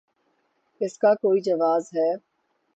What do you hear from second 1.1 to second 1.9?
کوئی جواز